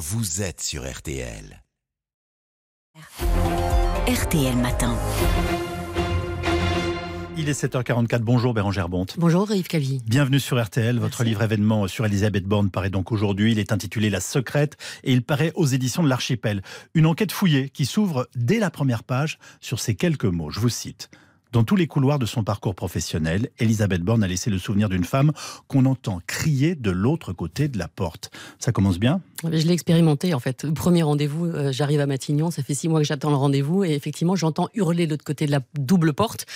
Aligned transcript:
vous 0.00 0.40
êtes 0.40 0.62
sur 0.62 0.90
RTL. 0.90 1.62
RTL 4.08 4.56
Matin. 4.56 4.96
Il 7.36 7.50
est 7.50 7.64
7h44. 7.64 8.20
Bonjour 8.20 8.54
Bérangère 8.54 8.88
Bonte. 8.88 9.16
Bonjour 9.18 9.52
Yves 9.52 9.68
Cavie. 9.68 10.00
Bienvenue 10.06 10.40
sur 10.40 10.58
RTL. 10.58 10.98
Votre 10.98 11.22
livre 11.22 11.42
événement 11.42 11.86
sur 11.86 12.06
Elisabeth 12.06 12.44
Borne 12.44 12.70
paraît 12.70 12.88
donc 12.88 13.12
aujourd'hui. 13.12 13.52
Il 13.52 13.58
est 13.58 13.72
intitulé 13.72 14.08
La 14.08 14.20
secrète 14.20 14.78
et 15.04 15.12
il 15.12 15.22
paraît 15.22 15.52
aux 15.54 15.66
éditions 15.66 16.02
de 16.02 16.08
l'Archipel. 16.08 16.62
Une 16.94 17.04
enquête 17.04 17.30
fouillée 17.30 17.68
qui 17.68 17.84
s'ouvre 17.84 18.26
dès 18.34 18.58
la 18.58 18.70
première 18.70 19.04
page 19.04 19.38
sur 19.60 19.80
ces 19.80 19.96
quelques 19.96 20.24
mots. 20.24 20.50
Je 20.50 20.60
vous 20.60 20.70
cite. 20.70 21.10
Dans 21.52 21.64
tous 21.64 21.74
les 21.74 21.88
couloirs 21.88 22.20
de 22.20 22.26
son 22.26 22.44
parcours 22.44 22.76
professionnel, 22.76 23.50
Elisabeth 23.58 24.02
Borne 24.02 24.22
a 24.22 24.28
laissé 24.28 24.50
le 24.50 24.58
souvenir 24.58 24.88
d'une 24.88 25.02
femme 25.02 25.32
qu'on 25.66 25.84
entend 25.84 26.20
crier 26.28 26.76
de 26.76 26.92
l'autre 26.92 27.32
côté 27.32 27.66
de 27.66 27.76
la 27.76 27.88
porte. 27.88 28.30
Ça 28.60 28.70
commence 28.70 29.00
bien? 29.00 29.20
Je 29.42 29.66
l'ai 29.66 29.72
expérimenté 29.72 30.32
en 30.32 30.38
fait. 30.38 30.70
Premier 30.72 31.02
rendez-vous, 31.02 31.46
euh, 31.46 31.72
j'arrive 31.72 31.98
à 32.00 32.06
Matignon, 32.06 32.52
ça 32.52 32.62
fait 32.62 32.74
six 32.74 32.88
mois 32.88 33.00
que 33.00 33.06
j'attends 33.06 33.30
le 33.30 33.36
rendez-vous 33.36 33.82
et 33.82 33.94
effectivement 33.94 34.36
j'entends 34.36 34.68
hurler 34.74 35.06
de 35.06 35.12
l'autre 35.12 35.24
côté 35.24 35.46
de 35.46 35.50
la 35.50 35.60
double 35.74 36.12
porte. 36.12 36.46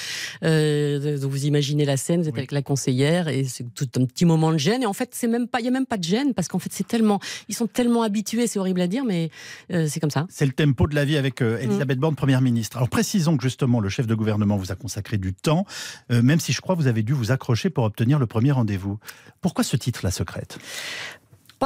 Euh, 0.44 1.18
vous 1.20 1.46
imaginez 1.46 1.84
la 1.84 1.96
scène, 1.96 2.22
vous 2.22 2.28
êtes 2.28 2.36
avec 2.36 2.52
la 2.52 2.62
conseillère 2.62 3.26
et 3.26 3.44
c'est 3.44 3.64
tout 3.74 3.88
un 3.96 4.04
petit 4.04 4.26
moment 4.26 4.52
de 4.52 4.58
gêne 4.58 4.82
et 4.82 4.86
en 4.86 4.92
fait 4.92 5.10
c'est 5.12 5.26
même 5.26 5.48
pas, 5.48 5.60
il 5.60 5.64
y 5.64 5.68
a 5.68 5.72
même 5.72 5.86
pas 5.86 5.96
de 5.96 6.04
gêne 6.04 6.34
parce 6.34 6.46
qu'en 6.46 6.60
fait 6.60 6.70
c'est 6.72 6.86
tellement, 6.86 7.18
ils 7.48 7.54
sont 7.54 7.66
tellement 7.66 8.02
habitués, 8.02 8.46
c'est 8.46 8.60
horrible 8.60 8.82
à 8.82 8.86
dire 8.86 9.04
mais 9.04 9.30
euh, 9.72 9.86
c'est 9.88 9.98
comme 9.98 10.10
ça. 10.10 10.26
C'est 10.28 10.46
le 10.46 10.52
tempo 10.52 10.86
de 10.86 10.94
la 10.94 11.04
vie 11.04 11.16
avec 11.16 11.40
euh, 11.42 11.58
Elisabeth 11.58 11.98
Borne, 11.98 12.14
première 12.14 12.42
ministre. 12.42 12.76
Alors 12.76 12.90
précisons 12.90 13.36
que 13.36 13.42
justement 13.42 13.80
le 13.80 13.88
chef 13.88 14.06
de 14.06 14.14
gouvernement 14.14 14.56
vous 14.56 14.70
a 14.70 14.76
consacré 14.84 15.16
du 15.16 15.32
temps, 15.32 15.64
euh, 16.12 16.20
même 16.20 16.40
si 16.40 16.52
je 16.52 16.60
crois 16.60 16.76
que 16.76 16.80
vous 16.82 16.88
avez 16.88 17.02
dû 17.02 17.14
vous 17.14 17.32
accrocher 17.32 17.70
pour 17.70 17.84
obtenir 17.84 18.18
le 18.18 18.26
premier 18.26 18.52
rendez-vous. 18.52 18.98
Pourquoi 19.40 19.64
ce 19.64 19.78
titre, 19.78 20.00
La 20.02 20.10
Secrète? 20.10 20.58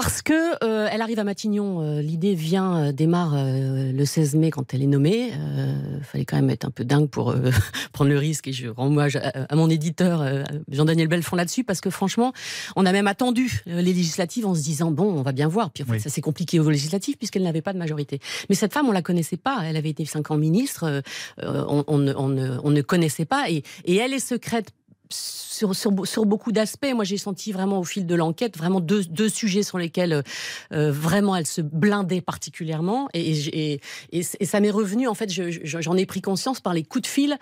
Parce 0.01 0.23
que 0.23 0.33
euh, 0.65 0.87
elle 0.93 1.03
arrive 1.03 1.19
à 1.19 1.25
Matignon, 1.25 1.83
euh, 1.83 2.01
l'idée 2.01 2.35
vient, 2.37 2.77
euh, 2.79 2.93
démarre 2.93 3.33
euh, 3.35 3.91
le 3.91 4.05
16 4.05 4.37
mai 4.37 4.53
quand 4.53 4.73
elle 4.73 4.85
est 4.85 4.87
nommée. 4.87 5.33
Il 5.33 6.05
fallait 6.05 6.25
quand 6.25 6.37
même 6.37 6.51
être 6.51 6.65
un 6.65 6.71
peu 6.71 6.85
dingue 6.85 7.09
pour 7.09 7.31
euh, 7.33 7.51
prendre 7.93 8.09
le 8.09 8.17
risque 8.17 8.47
et 8.47 8.53
je 8.53 8.69
rends 8.69 8.87
hommage 8.87 9.17
à, 9.17 9.31
à 9.49 9.57
mon 9.57 9.69
éditeur 9.69 10.23
euh, 10.23 10.45
Jean-Daniel 10.71 11.09
Belfond 11.09 11.35
là-dessus 11.35 11.65
parce 11.65 11.81
que 11.81 11.91
franchement, 11.91 12.33
on 12.77 12.87
a 12.87 12.93
même 12.93 13.09
attendu 13.09 13.63
euh, 13.67 13.81
les 13.81 13.93
législatives 13.93 14.47
en 14.47 14.55
se 14.55 14.63
disant 14.63 14.93
bon, 14.93 15.13
on 15.19 15.23
va 15.23 15.33
bien 15.33 15.49
voir. 15.49 15.73
Puis 15.73 15.83
en 15.83 15.87
fait, 15.87 15.93
Oui. 15.95 16.01
ça 16.01 16.11
s'est 16.11 16.21
compliqué 16.21 16.61
aux 16.61 16.71
législatives 16.71 17.17
puisqu'elle 17.17 17.43
n'avait 17.43 17.61
pas 17.63 17.73
de 17.73 17.79
majorité. 17.79 18.21
Mais 18.49 18.55
cette 18.55 18.73
femme, 18.73 18.89
on 18.89 18.93
la 18.93 19.03
connaissait 19.03 19.37
pas. 19.37 19.63
Elle 19.65 19.77
avait 19.77 19.91
été 19.91 20.05
cinq 20.05 20.31
ans 20.31 20.37
ministre. 20.37 20.85
euh, 20.85 21.01
euh, 21.43 21.65
on, 21.69 21.83
on 21.89 21.99
ne- 21.99 22.15
on 22.15 22.29
ne, 22.29 22.57
on 22.63 22.71
ne 22.71 22.83
connaissait 22.83 23.25
pas 23.25 23.51
et, 23.51 23.65
et 23.85 23.97
elle 23.97 24.13
est 24.15 24.21
secrète 24.21 24.71
sur, 25.11 25.75
sur, 25.75 25.93
sur 26.07 26.27
beaucoup 26.27 26.53
d'aspects. 26.53 26.91
Moi, 26.95 27.05
j'ai 27.05 27.19
senti 27.19 27.53
vraiment 27.53 27.79
au 27.81 27.85
fil 27.85 28.07
de 28.07 28.15
l'enquête 28.15 28.57
vraiment 28.57 28.81
deux, 28.81 29.05
deux 29.05 29.29
sujets 29.29 29.63
sur 29.63 29.79
lesquels 29.79 30.23
euh, 30.73 30.93
vraiment 30.93 31.35
elle 31.37 31.47
se 31.47 31.61
blindait 31.61 32.21
particulièrement. 32.21 33.09
Et, 33.15 33.33
et, 33.75 33.81
et, 34.13 34.23
ça 34.23 34.61
m'est 34.61 34.71
revenu, 34.71 35.09
en 35.09 35.15
fait, 35.15 35.31
je- 35.33 35.51
je- 35.51 35.81
j'en 35.81 35.97
ai 35.97 36.07
pris 36.07 36.21
conscience 36.21 36.61
par 36.61 36.75
les 36.75 36.83
coups 36.85 37.03
de 37.03 37.07
fil 37.09 37.37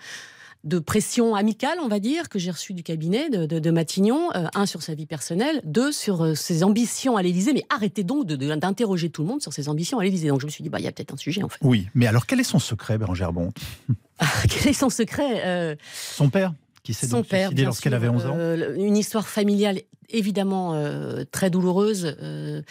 de 0.63 0.79
pression 0.79 1.35
amicale, 1.35 1.77
on 1.83 1.87
va 1.87 1.99
dire, 1.99 2.27
que 2.29 2.39
j'ai 2.39 2.49
reçu 2.49 2.73
du 2.73 2.81
cabinet 2.81 3.29
de, 3.29 3.45
de- 3.45 3.59
de 3.59 3.71
Matignon, 3.71 4.29
euh, 4.35 4.47
un 4.55 4.65
sur 4.65 4.81
sa 4.81 4.95
vie 4.95 5.05
personnelle, 5.05 5.61
deux 5.63 5.91
sur 5.91 6.23
euh, 6.25 6.33
ses 6.35 6.63
ambitions 6.63 7.15
à 7.15 7.21
l'Élysée, 7.21 7.53
mais 7.53 7.63
arrêtez 7.69 8.03
donc 8.03 8.25
d'interroger 8.25 9.09
tout 9.11 9.21
le 9.21 9.27
monde 9.29 9.41
sur 9.41 9.53
ses 9.53 9.69
ambitions 9.69 9.99
à 9.99 10.03
l'Élysée. 10.03 10.29
Donc 10.29 10.41
je 10.41 10.45
me 10.47 10.51
suis 10.51 10.63
dit, 10.63 10.69
bah, 10.69 10.79
il 10.79 10.83
y 10.83 10.87
a 10.87 10.91
peut-être 10.91 11.13
un 11.13 11.17
sujet 11.17 11.43
en 11.43 11.47
fait. 11.47 11.59
Oui, 11.61 11.87
mais 11.93 12.07
alors 12.07 12.25
quel 12.25 12.39
est 12.39 12.43
son 12.43 12.59
secret, 12.59 12.97
Bérangère 12.97 13.31
Bonte? 13.31 13.55
Quel 14.49 14.69
est 14.69 14.73
son 14.73 14.89
secret 14.89 15.43
Euh, 15.45 15.75
Son 16.15 16.29
père? 16.29 16.51
Qui 16.87 16.93
s'est 16.93 17.07
Son 17.07 17.17
donc 17.17 17.27
père, 17.27 17.49
suicidé 17.49 17.63
lorsqu'elle 17.65 17.93
avait 17.93 18.07
11 18.07 18.25
ans 18.27 18.35
euh, 18.37 18.73
une 18.77 18.95
histoire 18.95 19.27
familiale 19.27 19.81
évidemment 20.09 20.73
euh, 20.73 21.25
très 21.29 21.49
douloureuse. 21.49 22.15
euh, 22.21 22.61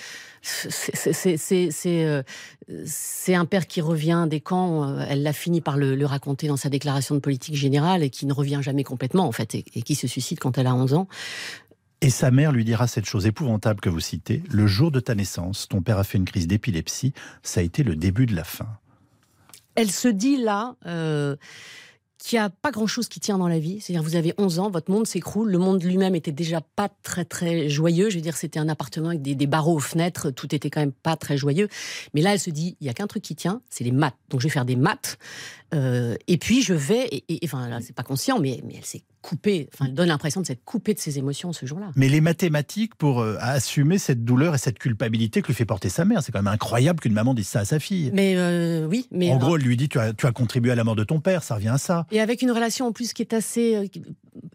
c'est- 2.87 3.35
un 3.35 3.45
père 3.45 3.67
qui 3.67 3.81
revient 3.81 4.27
des 4.29 4.41
camps. 4.41 4.99
Elle 5.01 5.23
l'a 5.23 5.33
fini 5.33 5.61
par 5.61 5.77
le, 5.77 5.95
le 5.97 6.07
raconter 6.07 6.49
dans 6.49 6.57
sa 6.57 6.69
déclaration 6.71 7.15
de 7.15 7.21
politique 7.21 7.55
générale 7.55 8.03
et 8.03 8.11
qui 8.11 8.25
ne 8.27 8.33
revient 8.33 8.61
jamais 8.63 8.85
complètement 8.85 9.27
en 9.27 9.33
fait 9.33 9.55
et, 9.55 9.65
et 9.75 9.83
qui 9.83 9.95
se 9.95 10.07
suicide 10.07 10.39
quand 10.39 10.57
elle 10.57 10.67
a 10.67 10.75
11 10.75 10.95
ans. 10.95 11.09
Et 12.01 12.09
sa 12.11 12.31
mère 12.31 12.53
lui 12.53 12.65
dira 12.65 12.87
cette 12.87 13.05
chose 13.07 13.27
épouvantable 13.27 13.81
que 13.81 13.89
vous 13.91 14.01
citez. 14.01 14.43
Le 14.51 14.67
jour 14.67 14.91
de 14.91 15.01
ta 15.01 15.15
naissance, 15.15 15.69
ton 15.69 15.83
père 15.83 15.99
a 15.99 16.05
fait 16.05 16.19
une 16.19 16.25
crise 16.27 16.47
d'épilepsie. 16.47 17.13
Ça 17.43 17.61
a 17.61 17.63
été 17.63 17.83
le 17.83 17.97
début 17.97 18.27
de 18.27 18.35
la 18.35 18.45
fin. 18.45 18.69
Elle 19.75 19.91
se 19.91 20.09
dit 20.09 20.37
là. 20.39 20.77
euh, 20.87 21.37
qu'il 22.19 22.39
n'y 22.39 22.45
a 22.45 22.51
pas 22.51 22.71
grand-chose 22.71 23.09
qui 23.09 23.21
tient 23.21 23.39
dans 23.39 23.49
la 23.49 23.59
vie. 23.59 23.81
C'est-à-dire, 23.81 24.03
vous 24.03 24.17
avez 24.17 24.35
11 24.39 24.59
ans, 24.59 24.71
votre 24.71 24.91
monde 24.91 25.07
s'écroule. 25.07 25.51
Le 25.51 25.59
monde 25.59 25.83
lui-même 25.83 26.15
était 26.15 26.33
déjà 26.33 26.61
pas 26.61 26.89
très, 27.03 27.25
très 27.25 27.69
joyeux. 27.69 28.11
Je 28.11 28.17
veux 28.17 28.23
dire, 28.23 28.37
c'était 28.37 28.59
un 28.59 28.69
appartement 28.69 29.09
avec 29.09 29.23
des, 29.23 29.47
barreaux 29.47 29.77
aux 29.77 29.81
fenêtres. 29.81 30.31
Tout 30.31 30.55
était 30.55 30.71
quand 30.71 30.81
même 30.81 30.93
pas 30.93 31.17
très 31.17 31.37
joyeux. 31.37 31.69
Mais 32.15 32.23
là, 32.23 32.33
elle 32.33 32.41
se 32.41 32.51
dit, 32.51 32.77
il 32.81 32.87
y 32.87 32.91
a 32.91 32.95
qu'un 32.95 33.07
truc 33.07 33.23
qui 33.23 33.37
tient, 33.37 33.61
c'est 33.71 33.85
les 33.85 33.93
maths. 33.93 34.17
Donc, 34.31 34.41
je 34.41 34.47
vais 34.47 34.53
faire 34.53 34.65
des 34.65 34.77
maths. 34.77 35.19
euh, 35.75 36.17
et 36.27 36.39
puis, 36.39 36.63
je 36.63 36.75
vais... 36.75 37.09
Et- 37.29 37.41
enfin, 37.45 37.69
là, 37.69 37.81
c'est 37.81 37.95
pas 37.95 38.03
conscient, 38.03 38.39
mais, 38.39 38.63
mais 38.65 38.75
elle 38.77 38.85
s'est 38.85 39.03
Enfin, 39.73 39.87
elle 39.87 39.95
donne 39.95 40.09
l'impression 40.09 40.41
de 40.41 40.47
s'être 40.47 40.65
coupée 40.65 40.95
de 40.95 40.99
ses 40.99 41.19
émotions 41.19 41.53
ce 41.53 41.67
jour-là. 41.67 41.91
Mais 41.97 42.09
les 42.09 42.21
mathématiques 42.21 42.95
pour 42.95 43.21
euh, 43.21 43.37
assumer 43.41 43.99
cette 43.99 44.25
douleur 44.25 44.55
et 44.55 44.59
cette 44.59 44.79
culpabilité 44.79 45.43
que 45.43 45.49
lui 45.49 45.55
fait 45.55 45.65
porter 45.65 45.89
sa 45.89 46.05
mère, 46.05 46.23
c'est 46.23 46.33
quand 46.33 46.43
même 46.43 46.53
incroyable 46.53 47.01
qu'une 47.01 47.13
maman 47.13 47.35
dise 47.35 47.49
ça 47.49 47.61
à 47.61 47.65
sa 47.65 47.79
fille. 47.79 48.11
Mais 48.15 48.35
euh, 48.37 48.87
oui, 48.87 49.07
mais... 49.11 49.31
en 49.33 49.39
gros, 49.39 49.57
elle 49.57 49.63
lui 49.63 49.77
dit 49.77 49.89
tu 49.89 49.99
as, 49.99 50.13
tu 50.13 50.27
as 50.27 50.33
contribué 50.33 50.71
à 50.71 50.75
la 50.75 50.85
mort 50.85 50.97
de 50.97 51.05
ton 51.05 51.21
père, 51.21 51.43
ça 51.43 51.55
revient 51.57 51.69
à 51.69 51.79
ça. 51.79 52.07
Et 52.13 52.21
avec 52.21 52.43
une 52.43 52.51
relation 52.53 52.87
en 52.87 52.93
plus 52.93 53.13
qui 53.13 53.23
est 53.23 53.33
assez 53.35 53.75
euh, 53.77 53.87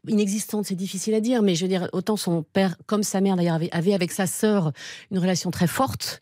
inexistante, 0.07 0.65
c'est 0.65 0.75
difficile 0.75 1.13
à 1.13 1.19
dire, 1.21 1.41
mais 1.41 1.55
je 1.55 1.63
veux 1.63 1.69
dire, 1.69 1.89
autant 1.93 2.17
son 2.17 2.43
père 2.43 2.75
comme 2.85 3.03
sa 3.03 3.21
mère 3.21 3.35
d'ailleurs 3.35 3.55
avait, 3.55 3.69
avait 3.71 3.93
avec 3.93 4.11
sa 4.11 4.27
sœur 4.27 4.71
une 5.11 5.19
relation 5.19 5.51
très 5.51 5.67
forte. 5.67 6.19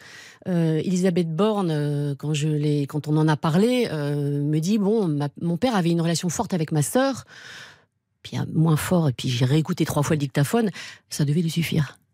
Euh, 0.47 0.77
Elisabeth 0.83 1.35
Borne, 1.35 1.69
euh, 1.71 2.15
quand, 2.17 2.33
je 2.33 2.47
l'ai- 2.47 2.88
quand 2.88 3.07
on 3.07 3.17
en 3.17 3.27
a 3.27 3.35
parlé, 3.35 3.88
euh, 3.91 4.41
me 4.41 4.59
dit 4.59 4.77
bon, 4.77 5.07
ma- 5.07 5.27
mon 5.41 5.57
père 5.57 5.75
avait 5.75 5.91
une 5.91 6.01
relation 6.01 6.29
forte 6.29 6.53
avec 6.53 6.71
ma 6.71 6.81
sœur, 6.81 7.25
puis 8.24 8.38
un 8.38 8.46
moins 8.53 8.78
fort, 8.78 9.09
et 9.09 9.13
puis 9.13 9.30
j'ai 9.30 9.46
réécouté 9.46 9.85
trois 9.85 10.03
fois 10.03 10.16
le 10.16 10.19
dictaphone, 10.19 10.69
ça 11.09 11.25
devait 11.25 11.41
lui 11.41 11.52
suffire. 11.52 11.97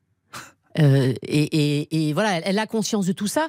Euh, 0.77 1.13
et, 1.21 1.43
et- 1.83 2.09
et 2.09 2.13
voilà, 2.13 2.33
elle, 2.39 2.43
elle 2.47 2.59
a 2.59 2.67
conscience 2.67 3.05
de 3.05 3.13
tout 3.13 3.27
ça. 3.27 3.47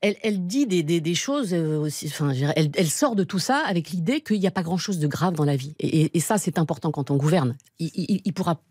Elle, 0.00 0.16
elle 0.22 0.46
dit 0.46 0.66
des, 0.66 0.82
des- 0.82 1.02
des 1.02 1.14
choses 1.14 1.52
euh, 1.52 1.78
aussi. 1.78 2.06
Enfin, 2.06 2.30
elle, 2.56 2.70
elle 2.74 2.88
sort 2.88 3.14
de 3.14 3.24
tout 3.24 3.38
ça 3.38 3.62
avec 3.66 3.90
l'idée 3.90 4.22
qu'il 4.22 4.40
n'y 4.40 4.46
a 4.46 4.50
pas 4.50 4.62
grand-chose 4.62 4.98
de 4.98 5.06
grave 5.06 5.34
dans 5.34 5.44
la 5.44 5.54
vie. 5.54 5.74
Et 5.80 6.18
ça, 6.18 6.38
c'est 6.38 6.58
important 6.58 6.90
quand 6.90 7.10
on 7.10 7.16
gouverne. 7.18 7.56
Il, 7.78 7.90
il, 7.94 8.22
il 8.24 8.32
pourra 8.32 8.62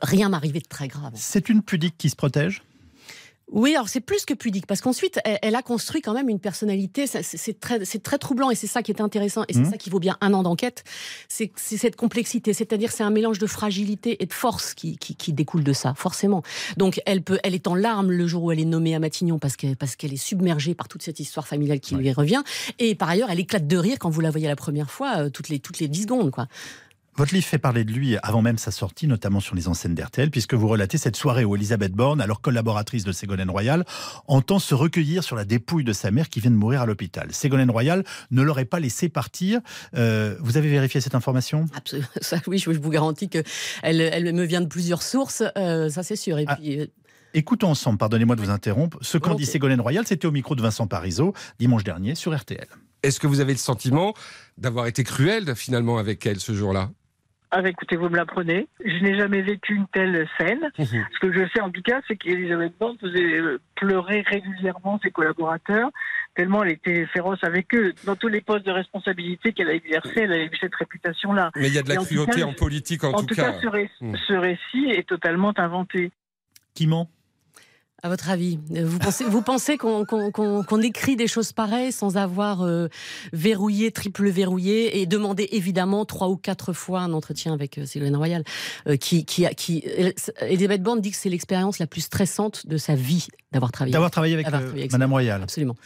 rien 0.00 0.28
m'arriver 0.28 0.60
de 0.60 0.68
très 0.68 0.86
grave. 0.86 1.12
C'est 1.16 1.48
une 1.48 1.62
pudique 1.62 1.98
qui 1.98 2.08
se 2.08 2.14
protège? 2.14 2.62
Oui, 3.52 3.74
alors 3.74 3.88
c'est 3.88 4.00
plus 4.00 4.24
que 4.24 4.34
pudique, 4.34 4.66
parce 4.66 4.80
qu'ensuite, 4.80 5.18
elle, 5.24 5.38
elle 5.42 5.54
a 5.56 5.62
construit 5.62 6.00
quand 6.02 6.12
même 6.14 6.28
une 6.28 6.38
personnalité. 6.38 7.06
C'est 7.06 7.58
très, 7.60 7.80
très 7.80 8.18
troublant, 8.18 8.50
et 8.50 8.54
c'est 8.54 8.66
ça 8.68 8.82
qui 8.82 8.92
est 8.92 9.00
intéressant, 9.00 9.42
et 9.48 9.52
c'est 9.54 9.60
Mhm. 9.60 9.70
ça 9.70 9.76
qui 9.76 9.90
vaut 9.90 9.98
bien 9.98 10.16
un 10.20 10.32
an 10.34 10.42
d'enquête. 10.44 10.84
C'est 11.28 11.50
cette 11.56 11.96
complexité, 11.96 12.52
c'est-à-dire 12.52 12.92
c'est 12.92 13.02
un 13.02 13.10
mélange 13.10 13.38
de 13.40 13.46
fragilité 13.46 14.22
et 14.22 14.26
de 14.26 14.32
force 14.32 14.74
qui, 14.74 14.96
qui, 14.98 15.16
qui 15.16 15.32
découle 15.32 15.64
de 15.64 15.72
ça, 15.72 15.94
forcément. 15.96 16.42
Donc 16.76 17.00
elle 17.06 17.22
peut, 17.22 17.38
elle 17.42 17.54
est 17.54 17.66
en 17.66 17.74
larmes 17.74 18.12
le 18.12 18.26
jour 18.26 18.44
où 18.44 18.52
elle 18.52 18.60
est 18.60 18.64
nommée 18.64 18.94
à 18.94 18.98
Matignon 19.00 19.38
parce 19.38 19.56
qu'elle 19.56 19.76
parce 19.76 19.96
qu'elle 19.96 20.12
est 20.12 20.16
submergée 20.16 20.74
par 20.74 20.86
toute 20.88 21.02
cette 21.02 21.18
histoire 21.20 21.48
familiale 21.48 21.80
qui 21.80 21.96
lui 21.96 22.12
revient, 22.12 22.42
et 22.78 22.94
par 22.94 23.08
ailleurs, 23.08 23.30
elle 23.30 23.40
éclate 23.40 23.66
de 23.66 23.76
rire 23.76 23.96
quand 23.98 24.10
vous 24.10 24.20
la 24.20 24.30
voyez 24.30 24.46
la 24.46 24.56
première 24.56 24.90
fois, 24.90 25.18
euh, 25.24 25.30
toutes 25.30 25.48
les 25.48 25.58
toutes 25.58 25.80
les 25.80 25.88
dix 25.88 26.02
secondes, 26.02 26.30
quoi. 26.30 26.46
Votre 27.20 27.34
livre 27.34 27.46
fait 27.46 27.58
parler 27.58 27.84
de 27.84 27.92
lui 27.92 28.16
avant 28.22 28.40
même 28.40 28.56
sa 28.56 28.70
sortie, 28.70 29.06
notamment 29.06 29.40
sur 29.40 29.54
les 29.54 29.68
enseignes 29.68 29.94
d'RTL, 29.94 30.30
puisque 30.30 30.54
vous 30.54 30.66
relatez 30.66 30.96
cette 30.96 31.16
soirée 31.16 31.44
où 31.44 31.54
Elisabeth 31.54 31.92
Borne, 31.92 32.18
alors 32.22 32.40
collaboratrice 32.40 33.04
de 33.04 33.12
Ségolène 33.12 33.50
Royal, 33.50 33.84
entend 34.26 34.58
se 34.58 34.74
recueillir 34.74 35.22
sur 35.22 35.36
la 35.36 35.44
dépouille 35.44 35.84
de 35.84 35.92
sa 35.92 36.10
mère 36.10 36.30
qui 36.30 36.40
vient 36.40 36.50
de 36.50 36.56
mourir 36.56 36.80
à 36.80 36.86
l'hôpital. 36.86 37.28
Ségolène 37.30 37.70
Royal 37.70 38.04
ne 38.30 38.40
l'aurait 38.40 38.64
pas 38.64 38.80
laissé 38.80 39.10
partir. 39.10 39.60
Euh, 39.94 40.34
vous 40.40 40.56
avez 40.56 40.70
vérifié 40.70 41.02
cette 41.02 41.14
information? 41.14 41.66
Absolument. 41.74 42.08
Ça, 42.22 42.38
oui, 42.46 42.56
je, 42.56 42.70
vous 42.70 42.88
garantis 42.90 43.28
que 43.28 43.42
elle, 43.82 44.32
me 44.32 44.44
vient 44.44 44.62
de 44.62 44.66
plusieurs 44.68 45.02
sources, 45.02 45.42
euh, 45.58 45.90
ça 45.90 46.02
c'est 46.02 46.16
sûr. 46.16 46.38
Et 46.38 46.46
Ah. 46.48 46.56
puis, 46.56 46.80
euh, 46.80 46.86
Écoutons 47.34 47.68
ensemble, 47.68 47.98
pardonnez-moi 47.98 48.34
de 48.34 48.40
vous 48.40 48.50
interrompre, 48.50 48.96
ce 49.02 49.18
qu'en 49.18 49.34
dit. 49.34 49.44
Ségolène 49.44 49.82
Royal, 49.82 50.06
c'était 50.06 50.26
au 50.26 50.32
micro 50.32 50.54
de 50.54 50.62
Vincent 50.62 50.86
Parisot, 50.86 51.34
dimanche 51.58 51.84
dernier, 51.84 52.14
sur 52.14 52.34
RTL. 52.34 52.66
Est-ce 53.02 53.20
que 53.20 53.26
vous 53.26 53.40
avez 53.40 53.52
le 53.52 53.58
sentiment 53.58 54.14
d'avoir 54.56 54.86
été 54.86 55.04
cruel 55.04 55.54
finalement 55.54 55.98
avec 55.98 56.24
elle 56.24 56.40
ce 56.40 56.54
jour-là? 56.54 56.90
Ah, 57.52 57.62
bah, 57.62 57.68
écoutez, 57.68 57.96
vous 57.96 58.08
me 58.08 58.16
l'apprenez. 58.16 58.68
Je 58.84 59.02
n'ai 59.02 59.18
jamais 59.18 59.42
vécu 59.42 59.74
une 59.74 59.86
telle 59.88 60.28
scène. 60.38 60.70
Mhm. 60.78 61.04
Ce 61.12 61.18
que 61.20 61.32
je 61.32 61.48
sais 61.52 61.60
en 61.60 61.70
tout 61.70 61.82
cas, 61.82 62.00
c'est 62.06 62.16
qu'Elisabeth 62.16 62.74
Borne 62.78 62.96
faisait 62.98 63.38
euh, 63.40 63.60
pleurer 63.74 64.22
régulièrement 64.26 65.00
ses 65.02 65.10
collaborateurs, 65.10 65.90
tellement 66.36 66.62
elle 66.62 66.70
était 66.72 67.06
féroce 67.06 67.42
avec 67.42 67.74
eux. 67.74 67.92
Dans 68.06 68.14
tous 68.14 68.28
les 68.28 68.40
postes 68.40 68.64
de 68.66 68.70
responsabilité 68.70 69.52
qu'elle 69.52 69.68
a 69.68 69.74
exercés, 69.74 70.20
elle 70.20 70.32
a 70.32 70.38
eu 70.44 70.50
cette 70.60 70.74
réputation-là. 70.76 71.50
Mais 71.56 71.66
il 71.68 71.74
y 71.74 71.78
a 71.78 71.82
de 71.82 71.88
la 71.88 72.00
en 72.00 72.04
cruauté 72.04 72.40
cas, 72.40 72.46
en 72.46 72.52
politique 72.52 73.02
en, 73.02 73.12
En 73.14 73.24
tout 73.24 73.34
cas, 73.34 73.54
ce, 73.60 73.66
ré- 73.66 73.90
Hmm. 74.00 74.14
ce 74.28 74.32
récit 74.34 74.90
est 74.90 75.08
totalement 75.08 75.52
inventé. 75.58 76.12
Qui 76.74 76.86
ment? 76.86 77.10
À 78.02 78.08
votre 78.08 78.30
avis 78.30 78.58
Vous 78.70 78.98
pensez, 78.98 79.24
vous 79.24 79.42
pensez 79.42 79.76
qu'on 79.76 80.82
écrit 80.82 81.16
des 81.16 81.26
choses 81.26 81.52
pareilles 81.52 81.92
sans 81.92 82.16
avoir 82.16 82.62
euh, 82.62 82.88
verrouillé, 83.32 83.92
triple 83.92 84.28
verrouillé 84.28 85.00
et 85.00 85.06
demandé 85.06 85.48
évidemment 85.52 86.04
trois 86.04 86.28
ou 86.28 86.36
quatre 86.36 86.72
fois 86.72 87.00
un 87.00 87.12
entretien 87.12 87.52
avec 87.52 87.78
euh, 87.78 87.86
Ségolène 87.86 88.16
Royal 88.16 88.44
euh, 88.86 88.96
qui, 88.96 89.24
qui, 89.24 89.46
qui, 89.56 89.84
Elisabeth 90.40 90.82
Borne 90.82 91.00
dit 91.00 91.10
que 91.10 91.16
c'est 91.16 91.28
l'expérience 91.28 91.78
la 91.78 91.86
plus 91.86 92.02
stressante 92.02 92.66
de 92.66 92.76
sa 92.76 92.94
vie 92.94 93.26
d'avoir 93.52 93.72
travaillé. 93.72 93.92
D'avoir 93.92 94.10
travaillé 94.10 94.34
avec, 94.34 94.50
Madame 94.92 95.12
Royal. 95.12 95.42
Absolument. 95.42 95.76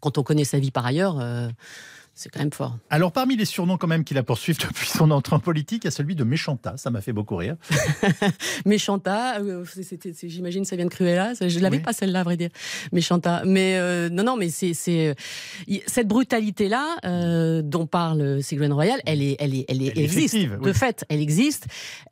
Quand 0.00 0.18
on 0.18 0.22
connaît 0.22 0.44
sa 0.44 0.58
vie 0.58 0.70
par 0.70 0.86
ailleurs. 0.86 1.18
C'est 2.16 2.28
quand 2.28 2.38
même 2.38 2.52
fort. 2.52 2.76
Alors, 2.90 3.10
parmi 3.10 3.36
les 3.36 3.44
surnoms 3.44 3.76
quand 3.76 3.88
même 3.88 4.04
qu'il 4.04 4.16
a 4.18 4.22
poursuivi 4.22 4.56
depuis 4.68 4.88
son 4.88 5.10
entrée 5.10 5.34
en 5.34 5.40
politique, 5.40 5.82
il 5.82 5.86
y 5.86 5.88
a 5.88 5.90
celui 5.90 6.14
de 6.14 6.22
Méchanta. 6.22 6.76
Ça 6.76 6.90
m'a 6.90 7.00
fait 7.00 7.12
beaucoup 7.12 7.34
rire. 7.34 7.56
Méchanta, 8.66 9.40
euh, 9.40 9.64
j'imagine 10.22 10.64
ça 10.64 10.76
vient 10.76 10.84
de 10.84 10.90
Cruella. 10.90 11.32
Je 11.34 11.58
ne 11.58 11.62
l'avais 11.62 11.80
pas 11.80 11.92
celle-là, 11.92 12.20
à 12.20 12.22
vrai 12.22 12.36
dire. 12.36 12.50
Méchanta. 12.92 13.42
Mais 13.44 13.78
euh, 13.78 14.08
non, 14.10 14.22
non, 14.22 14.36
mais 14.36 14.48
c'est 14.48 14.74
euh, 14.88 15.14
cette 15.88 16.06
brutalité-là 16.06 17.62
dont 17.62 17.86
parle 17.86 18.40
Ségolène 18.42 18.72
Royal, 18.72 19.00
elle 19.06 19.20
est, 19.20 19.36
elle 19.40 19.54
est, 19.54 19.64
elle, 19.68 19.82
est, 19.82 19.98
existe. 19.98 20.36
De 20.36 20.72
fait, 20.72 21.04
elle 21.08 21.20
existe. 21.20 21.66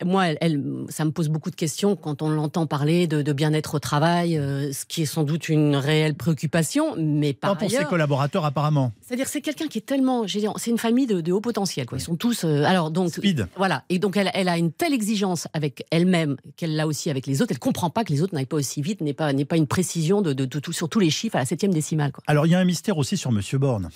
Moi, 0.04 0.26
elle, 0.40 0.62
ça 0.88 1.04
me 1.04 1.12
pose 1.12 1.28
beaucoup 1.28 1.50
de 1.50 1.56
questions 1.56 1.94
quand 1.94 2.22
on 2.22 2.28
l'entend 2.28 2.66
parler 2.66 3.06
de, 3.06 3.32
bien-être 3.32 3.76
au 3.76 3.78
travail, 3.78 4.34
ce 4.34 4.84
qui 4.84 5.02
est 5.02 5.06
sans 5.06 5.22
doute 5.22 5.49
une 5.49 5.76
réelle 5.76 6.14
préoccupation, 6.14 6.96
mais 6.96 7.34
par 7.34 7.52
pas 7.52 7.60
pour 7.60 7.70
ses 7.70 7.84
collaborateurs 7.84 8.44
apparemment. 8.44 8.93
C'est-à-dire, 9.00 9.28
c'est 9.28 9.40
quelqu'un 9.40 9.69
qui 9.69 9.78
est 9.78 9.92
tellement, 9.93 10.25
c'est 10.56 10.71
une 10.71 10.79
famille 10.79 11.06
de, 11.06 11.33
haut 11.33 11.43
potentiel. 11.43 11.85
Quoi. 11.85 11.99
Ils 11.99 12.00
sont 12.00 12.17
tous, 12.17 12.44
euh, 12.44 12.65
alors 12.65 12.91
donc, 12.91 13.11
Speed. 13.11 13.47
voilà. 13.56 13.85
Et 13.91 13.99
donc 13.99 14.17
elle, 14.17 14.31
elle, 14.33 14.49
a 14.49 14.56
une 14.56 14.73
telle 14.73 14.94
exigence 14.94 15.49
avec 15.53 15.85
elle-même 15.91 16.37
qu'elle 16.56 16.77
l'a 16.77 16.87
aussi 16.87 17.11
avec 17.11 17.27
les 17.27 17.43
autres. 17.43 17.53
Elle 17.53 17.59
comprend 17.59 17.91
pas 17.91 18.03
que 18.03 18.11
les 18.11 18.23
autres 18.23 18.35
n'aillent 18.35 18.47
pas 18.47 18.56
aussi 18.56 18.81
vite, 18.81 19.03
n'est 19.03 19.12
pas, 19.12 19.35
n'est 19.35 19.44
pas 19.44 19.59
une 19.59 19.67
précision 19.67 20.23
de, 20.23 20.49
sur 20.71 20.89
tous 20.89 20.99
les 20.99 21.11
chiffres 21.11 21.37
à 21.37 21.41
la 21.41 21.44
septième 21.44 21.75
décimale. 21.75 22.11
Quoi. 22.11 22.25
Alors 22.27 22.47
il 22.47 22.53
y 22.53 22.55
a 22.55 22.59
un 22.59 22.65
mystère 22.65 22.97
aussi 22.97 23.19
sur 23.19 23.33
Monsieur 23.33 23.59
Borne. 23.59 23.91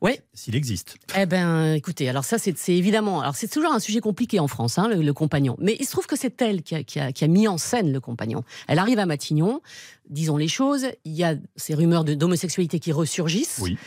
Oui. 0.00 0.18
S'il 0.32 0.54
existe. 0.54 0.96
Eh 1.16 1.26
ben, 1.26 1.72
écoutez, 1.72 2.08
alors 2.08 2.24
ça, 2.24 2.38
c'est 2.38 2.74
évidemment. 2.74 3.20
Alors, 3.20 3.36
c'est 3.36 3.48
toujours 3.48 3.72
un 3.72 3.78
sujet 3.78 4.00
compliqué 4.00 4.38
en 4.38 4.48
France, 4.48 4.78
hein, 4.78 4.88
le, 4.88 5.12
compagnon. 5.12 5.56
Mais 5.58 5.76
il 5.80 5.86
se 5.86 5.92
trouve 5.92 6.06
que 6.06 6.16
c'est 6.16 6.40
elle 6.42 6.62
qui 6.62 6.74
a, 6.74 6.82
qui, 6.82 7.00
a, 7.00 7.12
qui 7.12 7.24
a, 7.24 7.28
mis 7.28 7.48
en 7.48 7.58
scène 7.58 7.92
le 7.92 8.00
compagnon. 8.00 8.44
Elle 8.68 8.78
arrive 8.78 8.98
à 8.98 9.06
Matignon, 9.06 9.62
disons 10.08 10.36
les 10.36 10.48
choses. 10.48 10.86
Il 11.04 11.12
y 11.12 11.24
a 11.24 11.36
ces 11.56 11.74
rumeurs 11.74 12.04
d'homosexualité 12.04 12.80
qui 12.80 12.92
ressurgissent. 12.92 13.60
Oui. 13.62 13.78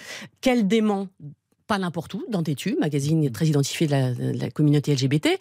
Qu'elle 0.42 0.68
dément 0.68 1.07
pas 1.68 1.77
n'importe 1.77 2.13
où, 2.13 2.24
dans 2.30 2.42
Tétu, 2.42 2.77
magazine 2.80 3.30
très 3.31 3.48
identifié 3.48 3.88
de 3.88 4.39
la, 4.39 4.50
communauté 4.50 4.94
LGBT. 4.94 5.38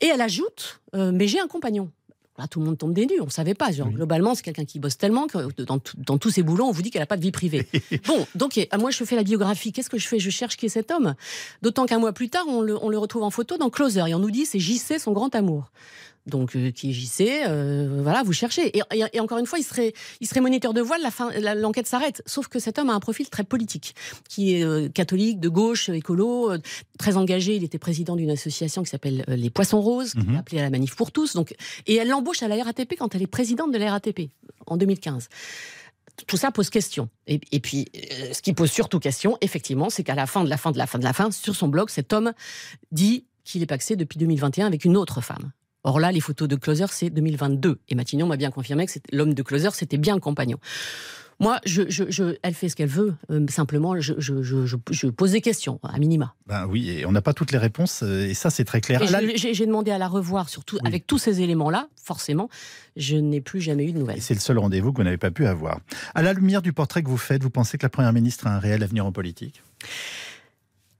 Et 0.00 0.06
elle 0.06 0.20
ajoute 0.20 0.80
euh, 0.94 1.12
Mais 1.12 1.28
j'ai 1.28 1.40
un 1.40 1.46
compagnon 1.46 1.90
tout 2.46 2.60
le 2.60 2.66
monde 2.66 2.78
tombe 2.78 2.92
des 2.92 3.06
nues, 3.06 3.20
on 3.20 3.26
ne 3.26 3.30
savait 3.30 3.54
pas. 3.54 3.72
Genre, 3.72 3.88
Globalement, 3.90 4.34
c'est 4.34 4.42
quelqu'un 4.42 4.64
qui 4.64 4.78
bosse 4.78 4.96
tellement 4.96 5.26
que 5.26 5.62
dans, 5.62 5.80
dans 5.96 6.18
tous 6.18 6.30
ses 6.30 6.42
boulots, 6.42 6.66
on 6.66 6.70
vous 6.70 6.82
dit 6.82 6.90
qu'elle 6.90 7.02
n'a 7.02 7.06
pas 7.06 7.16
de 7.16 7.22
vie 7.22 7.32
privée. 7.32 7.66
bon, 8.06 8.26
donc 8.36 8.60
moi, 8.78 8.90
je 8.90 9.02
fais 9.02 9.16
la 9.16 9.24
biographie. 9.24 9.72
Qu'est-ce 9.72 9.90
que 9.90 9.98
je 9.98 10.06
fais? 10.06 10.20
Je 10.20 10.30
cherche 10.30 10.56
qui 10.56 10.66
est 10.66 10.70
cet 10.70 10.90
homme. 10.90 11.14
D'autant 11.62 11.86
qu'un 11.86 11.98
mois 11.98 12.12
plus 12.12 12.28
tard, 12.28 12.44
on 12.46 12.60
le, 12.60 12.76
on 12.82 12.88
le, 12.88 12.98
retrouve 12.98 13.22
en 13.22 13.30
photo 13.30 13.56
dans 13.56 13.70
Closer 13.70 14.04
et 14.08 14.14
on 14.14 14.18
nous 14.18 14.30
dit 14.30 14.46
c'est 14.46 14.60
JC, 14.60 14.98
son 14.98 15.12
grand 15.12 15.34
amour 15.34 15.70
donc 16.28 16.56
euh, 16.56 16.70
qui 16.70 16.90
est 16.90 16.92
JC, 16.92 17.46
euh, 17.46 18.00
voilà, 18.02 18.22
vous 18.22 18.32
cherchez. 18.32 18.72
Et, 18.76 19.20
encore 19.20 19.38
une 19.38 19.46
fois, 19.46 19.58
il 19.58 19.64
serait, 19.64 19.92
il 20.20 20.26
serait 20.26 20.40
moniteur 20.40 20.74
de 20.74 20.80
voile, 20.80 21.00
l'enquête 21.56 21.86
s'arrête. 21.86 22.22
Sauf 22.26 22.48
que 22.48 22.58
cet 22.58 22.78
homme 22.78 22.90
a 22.90 22.94
un 22.94 23.00
profil 23.00 23.28
très 23.28 23.44
politique, 23.44 23.94
qui 24.28 24.54
est 24.54 24.64
euh, 24.64 24.88
catholique, 24.88 25.40
de 25.40 25.48
gauche, 25.48 25.88
écolo, 25.88 26.52
très 26.98 27.16
engagé. 27.16 27.56
Il 27.56 27.64
était 27.64 27.78
président 27.78 28.16
d'une 28.16 28.30
association 28.30 28.82
qui 28.82 28.90
s'appelle 28.90 29.24
les 29.28 29.50
Poissons 29.50 29.80
Roses, 29.80 30.12
qui 30.12 30.20
est 30.20 30.30
mhm. 30.30 30.36
appelée 30.36 30.58
à 30.60 30.62
la 30.62 30.70
Manif 30.70 30.94
pour 30.94 31.12
tous. 31.12 31.34
Donc, 31.34 31.54
et 31.86 31.96
elle 31.96 32.08
l'embauche 32.08 32.42
à 32.42 32.48
la 32.48 32.62
RATP 32.62 32.94
quand 32.98 33.14
elle 33.14 33.22
est 33.22 33.26
présidente 33.26 33.72
de 33.72 33.78
la 33.78 33.90
RATP 33.92 34.30
en 34.66 34.76
2015 34.76 35.28
tout 36.26 36.36
ça 36.36 36.50
pose 36.50 36.68
question. 36.68 37.08
Et, 37.28 37.40
et 37.52 37.60
puis, 37.60 37.86
ce 38.32 38.42
qui 38.42 38.52
pose 38.52 38.72
surtout 38.72 38.98
question, 38.98 39.38
effectivement, 39.40 39.88
c'est 39.88 40.02
qu'à 40.02 40.16
la 40.16 40.26
fin 40.26 40.42
de 40.42 40.50
la 40.50 40.56
fin 40.56 40.72
de 40.72 40.78
la 40.78 40.88
fin 40.88 40.98
de 40.98 41.04
la 41.04 41.12
fin, 41.12 41.30
sur 41.30 41.54
son 41.54 41.68
blog, 41.68 41.90
cet 41.90 42.12
homme 42.12 42.32
dit 42.90 43.24
qu'il 43.48 43.62
est 43.62 43.66
paxé 43.66 43.96
depuis 43.96 44.18
2021 44.18 44.66
avec 44.66 44.84
une 44.84 44.96
autre 44.96 45.20
femme. 45.20 45.52
Or 45.84 46.00
là, 46.00 46.12
les 46.12 46.20
photos 46.20 46.48
de 46.48 46.56
Closer, 46.56 46.86
c'est 46.90 47.10
2022. 47.10 47.78
Et 47.88 47.94
Matignon 47.94 48.26
m'a 48.26 48.36
bien 48.36 48.50
confirmé 48.50 48.86
que 48.86 48.92
l'homme 49.12 49.34
de 49.34 49.42
Closer, 49.42 49.70
c'était 49.72 49.98
bien 49.98 50.14
le 50.14 50.20
compagnon. 50.20 50.58
Moi, 51.40 51.60
je, 51.64 52.36
elle 52.42 52.54
fait 52.54 52.68
ce 52.68 52.74
qu'elle 52.74 52.88
veut. 52.88 53.14
Euh, 53.30 53.46
simplement, 53.48 53.94
je, 54.00 55.08
pose 55.10 55.32
des 55.32 55.40
questions, 55.40 55.78
à 55.84 55.96
minima. 55.98 56.34
Ben 56.46 56.66
oui, 56.66 56.90
et 56.90 57.06
on 57.06 57.12
n'a 57.12 57.22
pas 57.22 57.32
toutes 57.32 57.52
les 57.52 57.58
réponses, 57.58 58.02
euh, 58.02 58.28
et 58.28 58.34
ça, 58.34 58.50
c'est 58.50 58.64
très 58.64 58.80
clair. 58.80 59.00
J'ai 59.36 59.66
demandé 59.66 59.92
à 59.92 59.98
la 59.98 60.08
revoir, 60.08 60.48
surtout 60.48 60.78
avec 60.84 61.06
tous 61.06 61.18
ces 61.18 61.40
éléments-là, 61.40 61.88
forcément, 62.02 62.48
je 62.96 63.16
n'ai 63.16 63.40
plus 63.40 63.60
jamais 63.60 63.84
eu 63.84 63.92
de 63.92 63.98
nouvelles. 63.98 64.20
c'est 64.20 64.34
le 64.34 64.40
seul 64.40 64.58
rendez-vous 64.58 64.92
que 64.92 64.98
vous 64.98 65.04
n'avez 65.04 65.16
pas 65.16 65.30
pu 65.30 65.46
avoir. 65.46 65.80
À 66.14 66.22
la 66.22 66.32
lumière 66.32 66.62
du 66.62 66.72
portrait 66.72 67.02
que 67.04 67.08
vous 67.08 67.16
faites, 67.16 67.42
vous 67.42 67.50
pensez 67.50 67.78
que 67.78 67.84
la 67.84 67.90
Première 67.90 68.12
ministre 68.12 68.48
a 68.48 68.56
un 68.56 68.58
réel 68.58 68.82
avenir 68.82 69.06
en 69.06 69.12
politique? 69.12 69.62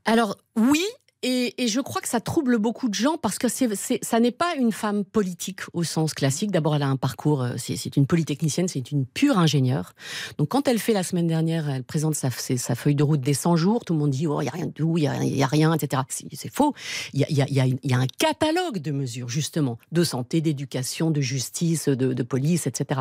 Alors 0.05 0.39
oui, 0.57 0.85
et, 1.23 1.67
je 1.67 1.81
crois 1.81 2.01
que 2.01 2.09
ça 2.09 2.21
trouble 2.21 2.59
beaucoup 2.59 2.89
de 2.89 2.95
gens 2.95 3.17
parce 3.19 3.39
que 3.39 3.49
c'est, 3.49 3.69
ça 4.03 4.21
n'est 4.21 4.31
pas 4.31 4.55
une 4.57 4.71
femme 4.71 5.05
politique 5.05 5.61
au 5.73 5.83
sens 5.83 6.15
classique. 6.15 6.53
D'abord, 6.53 6.77
elle 6.77 6.83
a 6.83 6.89
un 6.89 6.97
parcours, 6.97 7.43
euh, 7.43 7.55
c'est, 7.57 7.97
une 7.97 8.07
polytechnicienne, 8.07 8.69
c'est 8.69 8.93
une 8.93 9.05
pure 9.05 9.37
ingénieure. 9.37 9.95
Donc, 10.39 10.49
quand 10.49 10.69
elle 10.69 10.79
fait 10.79 10.93
la 10.93 11.03
semaine 11.03 11.27
dernière, 11.27 11.69
elle 11.69 11.83
présente 11.83 12.15
sa, 12.15 12.31
sa 12.31 12.75
feuille 12.77 12.95
de 12.95 13.03
route 13.03 13.21
des 13.21 13.35
100 13.35 13.57
jours, 13.57 13.85
tout 13.85 13.95
le 13.95 13.99
monde 13.99 14.11
dit, 14.11 14.29
oh, 14.29 14.41
il 14.41 14.45
n'y 14.45 14.49
a 14.49 14.53
rien 14.53 14.67
de 14.67 14.73
tout, 14.73 14.97
il 14.97 15.03
n'y 15.03 15.09
a, 15.09 15.25
y 15.25 15.45
rien, 15.45 15.75
etc. 15.75 16.03
C'est, 16.09 16.53
faux. 16.53 16.73
Il 17.13 17.21
y 17.21 17.25
a, 17.25 17.31
y, 17.31 17.61
a, 17.61 17.67
y 17.67 17.93
a, 17.93 17.99
un 17.99 18.07
catalogue 18.07 18.79
de 18.79 18.93
mesures, 18.93 19.29
justement, 19.29 19.79
de 19.91 20.05
santé, 20.05 20.41
d'éducation, 20.41 21.11
de 21.11 21.21
justice, 21.21 21.89
de, 21.89 22.13
de 22.13 22.23
police, 22.23 22.69
etc. 22.69 23.01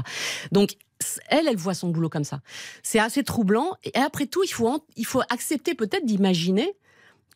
Donc, 0.52 0.72
elle, 1.30 1.48
elle 1.48 1.58
voit 1.58 1.76
son 1.76 1.90
boulot 1.90 2.10
comme 2.10 2.24
ça. 2.24 2.42
C'est 2.82 3.00
assez 3.00 3.24
troublant. 3.24 3.76
Et 3.84 3.96
après 3.96 4.26
tout, 4.26 4.44
il 4.44 4.52
faut, 4.52 4.84
il 4.96 5.06
faut 5.06 5.22
accepter 5.30 5.76
peut-être 5.76 6.06
d'imaginer 6.06 6.74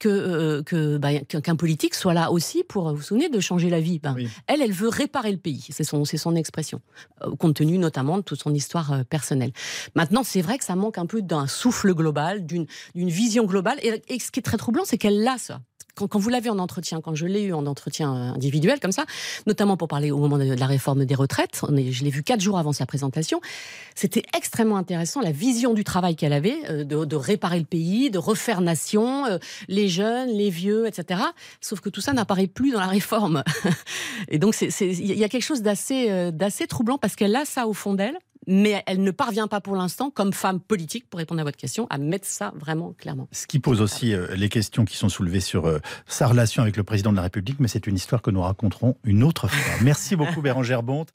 que, 0.01 0.63
euh, 0.74 0.98
bah, 0.98 1.19
qu'un 1.19 1.56
politique 1.56 1.94
soit 1.94 2.15
là 2.15 2.31
aussi 2.31 2.63
pour, 2.63 2.89
vous 2.89 2.95
vous 2.95 3.01
souvenez, 3.03 3.30
de 3.30 3.39
changer 3.39 3.69
la 3.69 3.80
vie. 3.80 4.00
Ben, 4.00 4.15
Elle, 4.48 4.62
elle 4.62 4.71
veut 4.71 4.89
réparer 4.89 5.31
le 5.31 5.38
pays. 5.38 5.68
C'est 5.69 5.83
son, 5.83 6.06
c'est 6.06 6.18
son 6.18 6.36
expression, 6.36 6.81
euh, 7.24 7.36
compte 7.36 7.56
tenu 7.56 7.77
notamment 7.77 8.18
de 8.18 8.24
toute 8.24 8.42
son 8.42 8.53
histoire 8.53 8.92
euh, 8.92 9.03
personnelle. 9.03 9.51
Maintenant, 9.94 10.24
c'est 10.24 10.42
vrai 10.42 10.57
que 10.57 10.63
ça 10.63 10.75
manque 10.75 10.98
un 10.98 11.06
peu 11.06 11.21
d'un 11.21 11.45
souffle 11.45 11.94
global, 11.94 12.45
d'une, 12.48 12.65
d'une 12.95 13.09
vision 13.09 13.45
globale. 13.45 13.77
Et, 13.83 14.01
et, 14.07 14.19
ce 14.19 14.31
qui 14.31 14.39
est 14.39 14.44
très 14.44 14.57
troublant, 14.57 14.83
c'est 14.86 14.98
qu'elle 14.98 15.21
l'a 15.21 15.38
ça 15.38 15.62
quand, 15.96 16.16
vous 16.18 16.30
l'avez 16.30 16.50
en 16.50 16.60
entretien, 16.60 17.02
quand 17.02 17.16
je 17.16 17.26
l'ai 17.26 17.44
eu 17.44 17.54
en 17.54 17.66
entretien 17.66 18.16
euh, 18.16 18.34
individuel 18.34 18.80
comme 18.80 18.92
ça, 18.92 19.06
notamment 19.48 19.78
pour 19.78 19.88
parler 19.88 20.12
au 20.12 20.18
moment 20.18 20.38
de 20.38 20.54
la 20.54 20.66
réforme 20.66 21.06
des 21.06 21.16
retraites, 21.16 21.62
je 21.70 22.04
l'ai 22.04 22.10
vu 22.10 22.24
quatre 22.24 22.42
jours 22.42 22.58
avant 22.58 22.74
sa 22.74 22.86
présentation, 22.86 23.42
c'était 23.96 24.24
extrêmement 24.36 24.78
intéressant 24.78 25.22
la 25.22 25.32
vision 25.32 25.74
du 25.74 25.84
travail 25.84 26.16
qu'elle 26.16 26.34
avait, 26.34 26.58
euh, 26.70 26.84
de, 26.84 27.16
réparer 27.16 27.60
le 27.60 27.66
pays, 27.66 28.10
de 28.10 28.18
refaire 28.18 28.62
nation, 28.62 29.26
euh, 29.26 29.38
les 29.68 29.90
jeunes, 29.90 30.30
les 30.30 30.50
vieux, 30.50 30.88
etc. 30.88 31.22
Sauf 31.60 31.80
que 31.82 31.90
tout 31.90 32.02
ça 32.02 32.14
n'apparaît 32.14 32.48
plus 32.48 32.72
dans 32.72 32.80
la 32.80 32.88
réforme. 32.88 33.44
Et 34.30 34.40
donc 34.40 34.56
il 34.62 35.18
y 35.18 35.24
a 35.24 35.30
quelque 35.30 35.44
chose 35.44 35.62
d'assez 35.62 36.32
d'assez 36.32 36.68
troublant 36.68 36.98
parce 36.98 37.16
qu'elle 37.16 37.36
a 37.36 37.46
ça 37.46 37.68
au 37.68 37.74
fond 37.74 37.94
d'elle 37.94 38.18
mais 38.51 38.83
elle 38.86 39.01
ne 39.01 39.12
parvient 39.12 39.48
pas 39.48 39.62
pour 39.62 39.75
l'instant, 39.75 40.09
comme 40.09 40.33
femme 40.33 40.59
politique, 40.59 41.09
pour 41.09 41.19
répondre 41.19 41.39
à 41.39 41.44
votre 41.45 41.57
question, 41.57 41.88
à 41.89 41.98
mettre 41.98 42.27
ça 42.27 42.52
vraiment 42.57 42.92
clairement. 42.92 43.30
Ce 43.31 43.47
qui 43.47 43.59
pose 43.59 43.81
aussi 43.81 44.14
euh, 44.14 44.28
les 44.35 44.49
questions 44.49 44.83
qui 44.83 44.97
sont 44.97 45.07
soulevées 45.07 45.40
sur 45.40 45.68
euh, 45.68 45.80
sa 46.06 46.28
relation 46.28 46.61
avec 46.61 46.76
le 46.76 46.83
président 46.83 47.11
de 47.11 47.16
la 47.16 47.21
République, 47.21 47.61
mais 47.61 47.69
c'est 47.69 47.87
une 47.87 47.95
histoire 47.95 48.21
que 48.21 48.30
nous 48.30 48.42
raconterons 48.42 48.97
une 49.06 49.23
autre 49.23 49.47
fois. 49.47 49.73
Merci 49.81 50.18
beaucoup 50.18 50.42
Bérangère 50.42 50.83
Bonte. 50.83 51.14